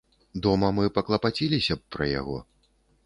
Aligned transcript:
Дома 0.45 0.69
мы 0.77 0.85
паклапаціліся 0.95 1.73
б 1.83 1.97
пра 1.97 2.05
яго. 2.21 2.43